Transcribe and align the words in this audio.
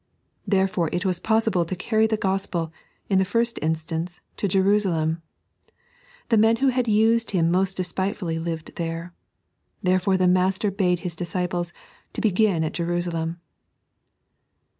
Therefore 0.47 0.89
it 0.91 1.05
was 1.05 1.19
possible 1.19 1.63
to 1.63 1.75
carry 1.75 2.07
the 2.07 2.17
Gospel, 2.17 2.73
in 3.07 3.19
the 3.19 3.23
first 3.23 3.59
instance, 3.61 4.19
to 4.37 4.47
Jerusalem. 4.47 5.21
The 6.29 6.37
men 6.39 6.55
who 6.55 6.69
had 6.69 6.87
used 6.87 7.35
H'"* 7.35 7.43
most 7.43 7.77
despitefuUy 7.77 8.43
lived 8.43 8.77
there, 8.77 9.13
therefore 9.83 10.17
the 10.17 10.25
Master 10.25 10.71
bade 10.71 11.01
His 11.01 11.15
disciples 11.15 11.71
"to 12.13 12.21
b^in 12.21 12.65
at 12.65 12.73
Jerusalem." 12.73 13.41